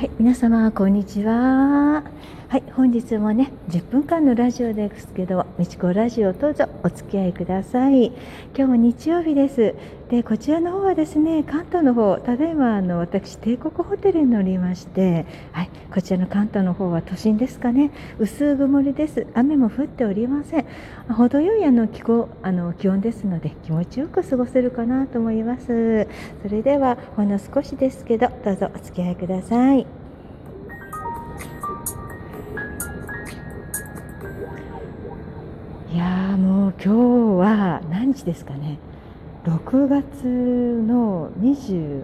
[0.00, 2.02] はい、皆様こんにちは。
[2.50, 8.06] はい、本日もね、10分間のラジオですけど、みちこラジオどうぞお付き合いください。
[8.06, 8.16] 今
[8.56, 9.76] 日も日曜日です。
[10.08, 19.28] で、こちらの方はですね、関東の方、ただいまあの私、帝国ホテルに乗りまして、はい、こちらの関東の方は都心ですかね、薄曇りです。
[19.34, 20.66] 雨も降っておりません。
[21.08, 26.08] 程よいあの気候あの気温ですので、気持ちよく過ごせるかなと思います。
[26.42, 29.99] それでは、ほんの少しですけど、どうぞお付き合いください。
[36.40, 36.98] いやもう今日
[37.38, 38.78] は何日ですかね。
[39.44, 42.02] 6月の27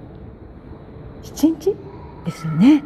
[1.32, 1.74] 日
[2.26, 2.84] ですよね。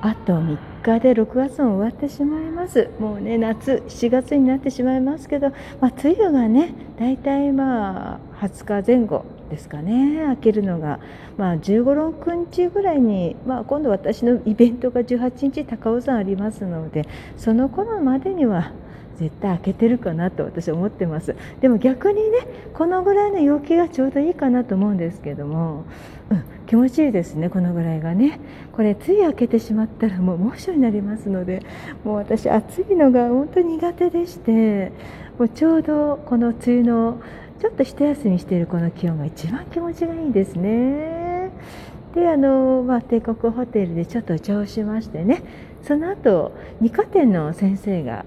[0.00, 2.88] あと3日で6月も終わってしまいます。
[2.98, 5.50] もうね夏7月になってしまいますけど、
[5.82, 10.24] まあ、梅雨がね大体まあ20日前後ですかね。
[10.28, 10.98] 開けるのが、
[11.36, 18.72] まあ、15、6日ぐらいに、まあ、今度私のイベントが18日高尾山ありますのでその頃までには
[19.16, 21.34] 絶対開けてるかなと私は思ってます。
[21.60, 22.38] でも逆にね
[22.74, 25.84] このぐらいの陽気がちょうどいいかなと思うんですけども、
[26.30, 28.40] うん、気持ちいいですねこのぐらいがね。
[28.72, 31.62] これつい開けてしまったらもう猛暑になりますので
[32.04, 34.92] もう私暑いのが本当に苦手でして
[35.38, 37.20] もうちょうどこの梅雨の
[37.58, 41.50] ちょっと一休みしているこの気温が一番気持ちがいいですね。
[42.14, 45.42] であの、まあ、帝国ホテルでちょっとお茶をしましてね。
[45.82, 48.24] その後二課店の先生が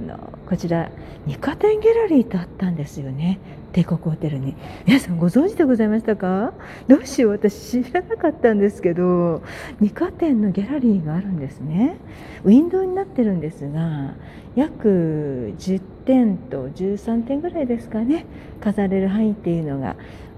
[0.00, 0.90] のこちら
[1.26, 3.38] 二課店ギャラリーとあったんですよね。
[3.72, 4.54] 帝国ホテルに。
[4.86, 6.52] 皆さんご存知でございましたか？
[6.86, 9.42] どうしよう私知らなかったんですけど
[9.80, 11.96] 二課店のギャラリーがあるんですね。
[12.44, 14.14] ウィンドウになってるんですが
[14.54, 18.26] 約10点と13点ぐらいですかね。
[18.60, 19.96] 飾れる範囲っていうのが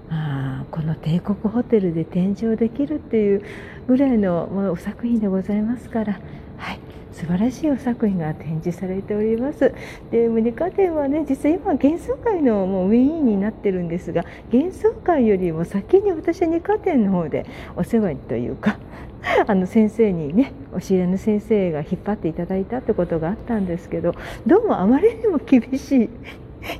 [0.09, 3.43] あこの帝国ホテルで展示をできるっていう
[3.87, 6.19] ぐらいのもう作品でございますから。
[6.57, 6.79] はい。
[7.13, 9.73] 素晴らしいお作品が展示されております
[10.11, 17.45] でムニカ展はね実は今幻想会のもうウィーンになってるんですが幻想会よりも先に私は二課展の方で
[17.75, 18.79] お世話というか
[19.47, 24.13] あの先生にねお知り合いの先生が引っ張っていただいたってことがあったんですけど
[24.45, 26.09] どうもあまりにも厳しい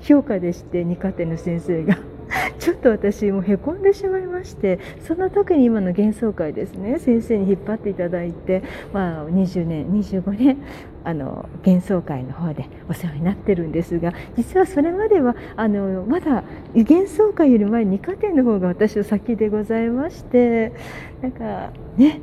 [0.01, 2.16] 評価でして二課展の先生が。
[2.59, 6.99] ちょっと私もへこんでしまいましてその時に今の幻想会ですね。
[6.99, 10.57] 先生に引っ張っていただいて、まあ、20年25年
[11.03, 16.43] あの幻想会の方でお世話になってるんですが実はそれまではあのまだ
[16.75, 20.73] 幻想会より前に二課展の方が私は先でございまして
[21.21, 22.19] なんかね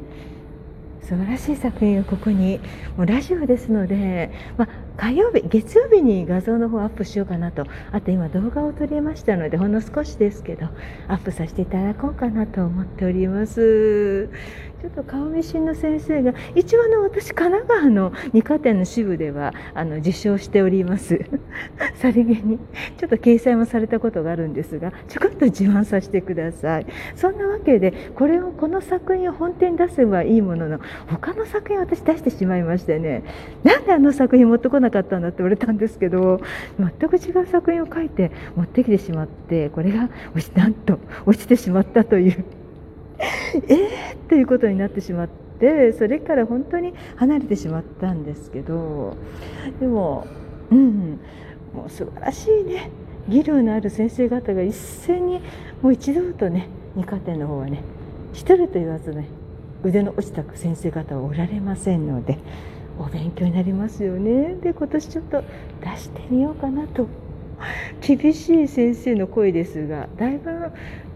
[1.04, 2.60] 素晴らしい作品がここに
[2.96, 7.66] もうラジオですので、まあ、火曜日月曜日に画像の方をアップしようかなと。
[7.90, 10.66] あと今動画を撮りましたのでほんの少しですけど
[11.08, 14.28] アップさせていただこうかなと思っております。
[14.80, 21.24] ちょっと顔見知りの先生が一応あの私神奈川の二課店の支部ではあの受賞しております。
[21.96, 22.58] さりげに。
[22.98, 26.86] ちょっと掲載もされたことがあるんですがちょこっと自慢させてください。
[27.16, 33.24] そんなわけでこれをこの作品を本店に出せばいいものの他の作品を私出してしまいましてね。
[33.64, 36.40] なんであの作品持ってこないなかったんだって言われたんですけど
[36.78, 40.08] 全く違う作品を書いて持ってきてしまってこれが
[40.54, 42.44] なんと落ちてしまったという。
[43.54, 45.28] えーっていうことになってしまっ
[45.60, 49.16] てそれから本当に離れてしまったんですけど
[49.80, 50.26] でも
[50.70, 51.20] うん
[51.72, 52.90] もう素晴らしいね
[53.28, 55.40] 技量のある先生方が一斉に
[55.82, 57.82] もう一度とね二課程の方はね
[58.32, 59.28] 一人と言わずね
[59.84, 62.38] 腕の落ちた先生方はおられませんので
[62.98, 64.54] お勉強になりますよね。
[64.62, 65.42] で今年ちょっと
[65.80, 67.08] 出してみようかなと。
[68.00, 70.50] 厳しい先生の声ですがだいぶ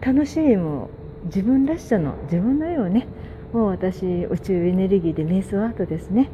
[0.01, 0.89] 楽しいも
[1.25, 3.07] 自分らしさの自分の絵をね。
[3.53, 6.29] もう私宇宙エネルギーで瞑想アートですね。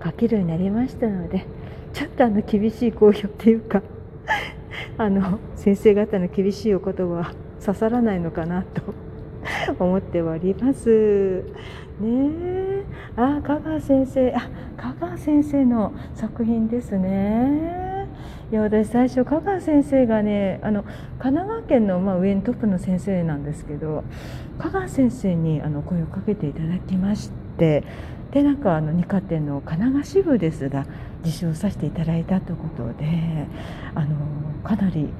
[0.00, 1.44] 描けるようになりましたので
[1.92, 3.82] ちょっとあの厳しい好評っていうか
[4.96, 7.34] あの先生方の厳しいお言葉は
[7.64, 8.94] 刺さらないのかなと
[9.78, 11.44] 思っております。
[12.00, 12.59] ね
[13.16, 18.08] あ香川先生あ香川先生の作品ですね。
[18.50, 20.82] いや私最初香川先生がねあの
[21.20, 24.02] 神奈川県の、まあ、上にトップの先生なんですけど
[24.58, 27.84] 香川先生にあの声をかけていただきまして
[28.32, 30.86] でなんかあの二課店の神奈川支部ですが
[31.22, 33.46] 受賞させていただいたということで
[33.94, 34.16] あの
[34.64, 35.10] かなり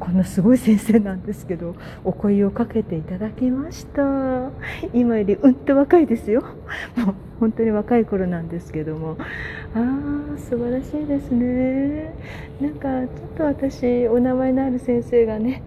[0.00, 4.50] こんなすごい先生なんですけどお声をかけていただきました。
[4.94, 6.40] 今よりうんと若いですよ。
[6.96, 9.18] もう本当に若い頃なんですけども。
[9.74, 9.78] あ
[10.34, 12.14] あ素晴らしいですね。
[12.60, 15.62] なんかちょっと私お名前のある先生がね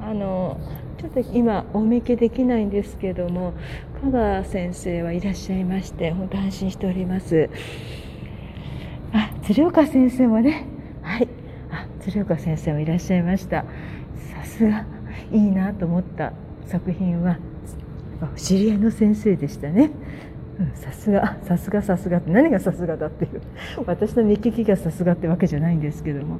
[0.00, 0.58] あの
[0.98, 3.52] ちょっと今お見受けできないんですけども
[4.02, 7.50] 香川先生はいらっしゃいまして本当安心しております。
[9.12, 10.66] あ鶴岡先生もね
[12.04, 13.64] 鶴岡先生もいらっしゃいました。
[14.34, 14.84] さすが
[15.32, 16.34] いいなと思った
[16.66, 17.38] 作品は
[18.36, 19.90] 知り合いの先生でしたね。
[20.74, 23.40] さすがさすがさすがって何がさすがだっていう
[23.86, 26.38] 私の目利きがさすがってわけじゃないんですけども。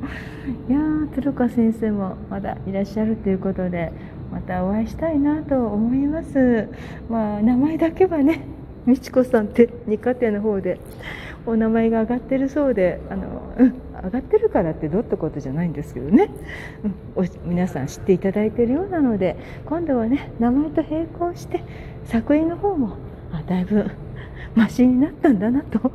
[0.69, 3.91] いやー鶴岡先生もまだいらっしゃるということで
[4.31, 6.69] またお会いしたいなと思います。
[7.09, 8.43] まあ名前だけはね
[8.87, 10.79] 美智子さんって二課程の方で
[11.47, 13.75] お名前が上がってるそうであの、うん、
[14.05, 16.31] 上がってるからってどうってことじゃないんですけどね、
[17.17, 19.37] うん、皆さん知っていただいてるようなので
[19.67, 21.63] 今度はね名前と並行して
[22.05, 22.97] 作品の方も
[23.33, 23.91] あだいぶ
[24.55, 25.91] マシになったんだなと。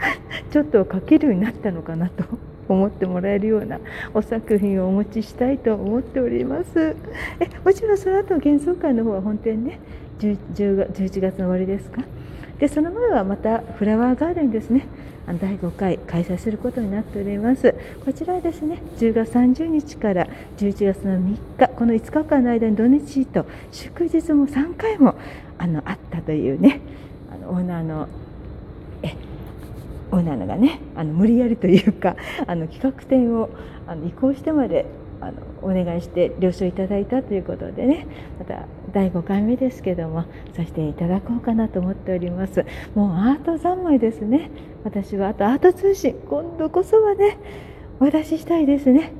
[0.50, 2.24] ちょっと書けるようになったのかなと。
[2.68, 3.80] 思ってもらえるような
[4.14, 6.94] お作品をお持ちしたいと思っております。
[7.40, 9.80] えもちろんその後幻想会の方は本店ね
[10.20, 12.02] 10, 10, 11月の終わりですか？
[12.60, 14.86] でその前はまたフラワーガーデンですね。
[15.40, 17.74] 第5回開催することになっております。
[18.04, 20.26] こちらはですね10月30日から
[20.58, 25.14] 11月の3日この5日間の間に土日と祝日も3回も
[25.56, 26.80] あのあったというね
[27.32, 28.08] あのオーナーの
[29.02, 29.14] え
[30.10, 32.16] オーナーのがねあの無理やりというか
[32.46, 33.48] あの企画展を
[33.86, 34.84] あの移行してまで
[35.20, 35.32] あの
[35.62, 38.06] お願いして了承いただいたということでね。
[38.38, 40.22] また第5回目ですけども
[40.54, 42.64] させていただこうかなと思っております。
[42.94, 44.50] もうアート三昧ですね。
[44.84, 47.38] 私はあとアート通信今度こそはね
[48.00, 49.12] お出ししたいですね。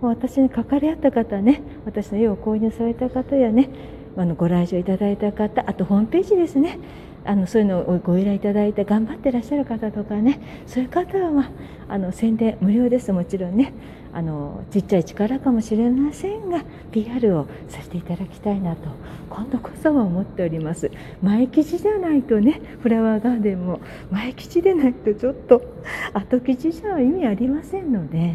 [0.00, 3.68] もう私に関わり合った方ね私の絵を購入された方やね
[4.16, 6.78] あのご来場いただいた方あとホームページですね。
[7.28, 11.50] あのそういうのをご依頼いただいて頑張ってらっしゃる方とかねそういう方は、まあ、
[11.90, 13.74] あの宣伝無料ですもちろんね。
[14.14, 18.88] あのちっちゃい力かもしれませんが PR をさせていただきたいなと
[19.28, 20.90] 今度こそは思っております。
[21.22, 23.80] 前吉じゃないとねフラワーガーデンも
[24.10, 25.60] 前吉でないとちょっと
[26.14, 28.32] 後吉じゃ意味ありませんので。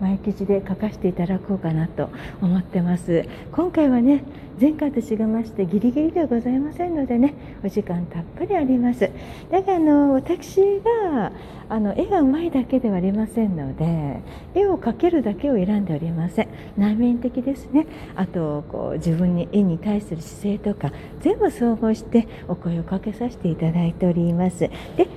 [0.00, 2.10] 前記事で書かせていただこうかなと
[2.40, 3.24] 思ってます。
[3.52, 4.24] 今回はね
[4.60, 9.10] 前回と違いましてギリギリではございませんのでねお時間たっぷりあります。
[9.50, 10.60] だからあの私
[11.04, 11.32] が
[11.68, 14.20] あの絵がうまいだけではありませんので
[14.54, 16.48] 絵を描けるだけを選んでおりません。
[16.76, 17.86] 内面的ですね。
[18.14, 24.60] あとこう自分に絵に対する姿勢とか全部総合してお声をかけさせていただいております。
[24.60, 24.70] で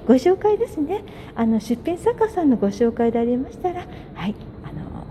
[0.08, 1.04] ご紹介ですね。
[1.36, 3.86] あの出品作家さんのご紹介でありましたら
[4.16, 4.36] はい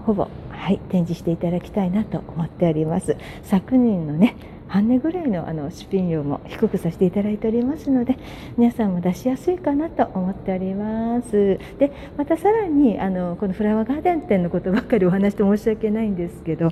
[0.08, 8.16] ほぼ、はい、展示していただきたいなと思っております昨年のね半値ぐらいのあの出品料も低くさせていただいておりますので
[8.56, 16.70] 皆さんも出しやすいかなと思っておりますでまたさらにあのこのフラワーガーデン店のことばっかりお話して申し訳ないんですけど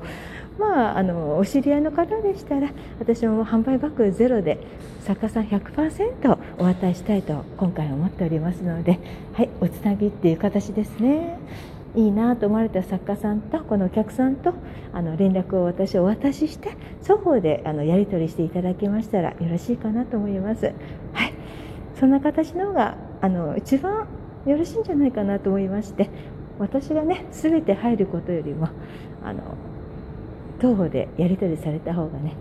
[0.59, 4.59] まあ、あのお知り合いの方でしたら私も販売バッグゼロで
[5.01, 8.99] 作家さん100%お渡ししたいと今回思っておりますので、
[9.35, 11.39] はい、おつなぎっていう形ですね。
[11.97, 14.53] いいなと思われた作家さんとこのお客さんと
[14.93, 20.67] あの連絡を私お渡しして双方であのやり取りしていただけましたらよろしいかなと思います。
[21.13, 21.33] はい、
[21.99, 24.07] そんな形の方があの一番
[24.47, 26.11] よろしいんじゃないかなと思いまして
[26.59, 28.69] 私がね全て入ることよりも
[29.25, 29.43] あの
[30.61, 32.35] 当方でやり取りされた方がね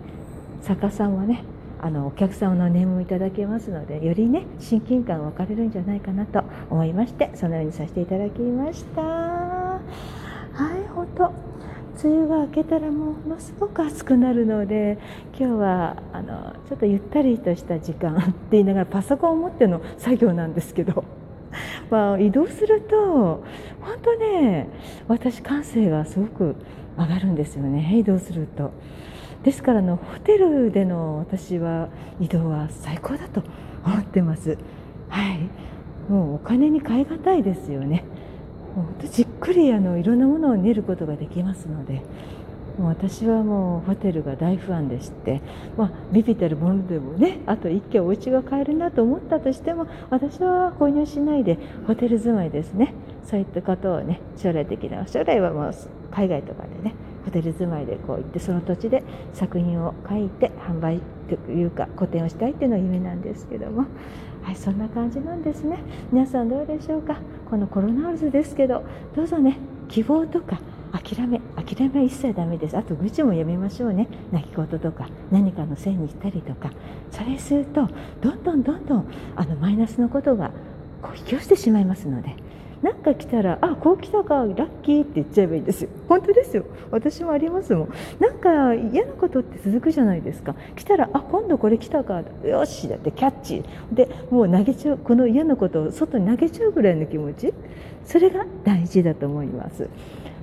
[0.62, 1.44] 作家さんはね
[1.80, 9.55] あのお客様のネームをいただけますのでよりね親近感が分かれるんじゃないかなと思いましてそのようにさせていただきました
[10.52, 11.56] はい本当。
[12.02, 14.98] 梅雨が明けたらものすごく暑くなるので
[15.38, 21.04] 今日はあのちょっとゆったりとした時間って言いながらパソコンを持っての作業なんですけど、
[21.90, 23.42] まあ、移動すると
[23.80, 24.68] 本当ね
[25.08, 26.56] 私感性がすごく
[26.98, 27.96] 上がるんですよね。
[27.96, 28.72] 移動すると。
[29.42, 31.88] ですからのホテルでの私は
[32.20, 33.42] 移動は最高だと
[33.84, 34.58] 思ってます。
[35.08, 35.48] はい。
[36.10, 38.04] もうお金に換え難いですよね。
[38.76, 42.02] もうじっくりあのいろんなものを練ることができますので
[42.78, 45.40] もう私はもうホテルが大ファンでして、
[45.78, 52.92] まあ、ビビたるものでもねあと一軒お家が買えるなと思ったとしても私は購入しないでホテル住まいですね。
[53.24, 55.72] そういったことをね将来的な将来はもう
[56.12, 59.02] 海外とかでねホテル住まいでこう行ってその土地で
[59.32, 63.86] 作品を描いて販売というか個展をしたいっていうのが夢なんですけども。
[64.42, 65.78] はいそんな感じなんですね。
[66.12, 67.16] 皆さんどうでしょうか？
[67.48, 68.84] このコロナウイルスですけど
[69.14, 70.60] どうぞね希望とか
[70.92, 72.76] 諦め諦めは一切ダメです。
[72.76, 74.08] あと愚痴もやめましょうね。
[74.32, 76.70] 泣き言とか何かのせいにしたりとか。
[77.10, 77.88] それすると
[78.20, 80.50] どんどんどんどんあのマイナスのことが
[81.02, 82.36] こう引き寄せてしまいますので。
[82.82, 85.90] なんか来たら「あこう来たかラッキー」って言っちゃえばいいんですよ。
[86.08, 86.64] 本当ですよ。
[86.90, 87.88] 私もありますもん。
[88.20, 90.54] なんか嫌なことって続くじゃないですか。
[90.76, 92.22] 来たら「あ今度これ来たか。
[92.44, 93.62] よし」だってキャッチ。
[93.92, 97.52] でもう投げちゃうこの嫌なことを外に投げちゃうぐらいの気持ち。
[98.04, 99.88] それが大事だと思います。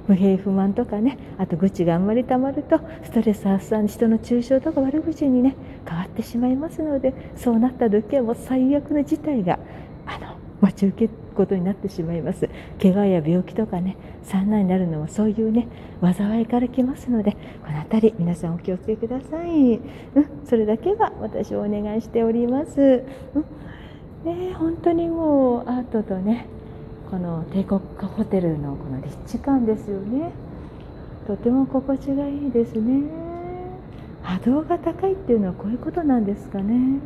[0.08, 1.18] 不平不満とかね。
[1.38, 5.56] あと愚痴があんまりたまるとストレス発散人の中傷とか悪口にね
[5.88, 9.60] 変わってしまいますのでそうなった時はもう最悪の事態が
[10.64, 12.50] 待ち受けることになってしまいます。
[12.82, 15.68] 怪我や病気とかね産難になるのはそういうね
[16.02, 17.34] 災いから来ますので
[17.66, 19.82] この辺り皆さんお気をつけください、うん、
[20.46, 23.04] それだけは私はお願いしております、
[24.26, 26.48] うん、ね本当にもうアートとね
[27.10, 30.32] この帝国ホテルのこの立地感ですよね。
[31.28, 33.23] とても心地がいいですね。
[34.24, 37.00] 波動が高いっていうのはこういうことなんですかね。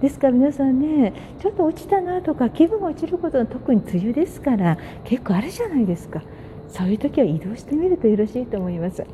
[0.00, 6.22] ですから皆さんねちょっと落ちたなとか気分が落ちることは特に梅雨ですから結構あるじゃないですか。
[6.68, 9.04] そういう時は移動してみるとよろしいと思います。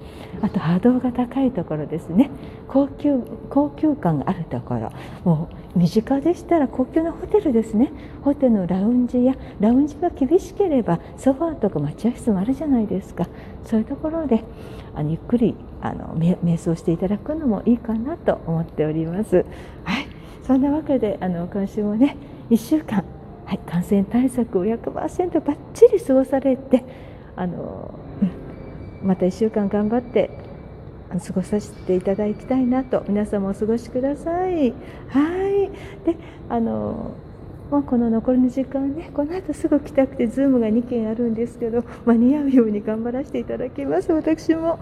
[0.43, 2.31] あと波動が高いところですね。
[2.69, 4.91] 高級高級感があるところ。
[5.25, 7.93] もう身近でしたら高級なホテルですね。
[8.23, 13.27] ホテルのラウンジやラウンジが厳しければソファーとか待合室もあるじゃないですか。
[13.65, 14.45] そういうところで
[14.95, 19.45] あのゆっくりあの瞑想していただくのもいいかなと思っております。
[19.85, 20.07] はい。
[20.43, 22.17] そんなわけであの今週もね
[22.51, 23.05] 1週間
[23.47, 26.83] はい、感染対策を100%ばっちり過ごされて
[27.37, 27.99] あの、
[29.03, 30.31] また1週間頑張って
[31.11, 34.73] 過ごさせていただきたいなと皆様お過ごしください。
[35.09, 35.71] はい
[36.05, 36.17] で
[36.49, 37.13] あの
[37.71, 44.73] まあ、この残りの時間ね、この後すぐ来たくて、ズームが2件あるんですけど、間に合うように頑張らせていただきます、私も。
[44.73, 44.79] はい、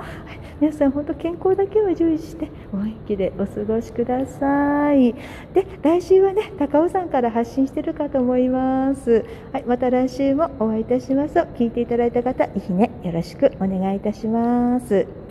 [0.60, 5.14] 皆さん、本当、健康だけは注意して、お元気でお過ごしください。
[5.54, 9.24] で、来週はね、高尾山から発信してるかと思います。
[9.52, 11.38] はい、また来週もお会いいたします。
[11.38, 15.21] 聞いていただいた方、いいね、よろしくお願いいたします。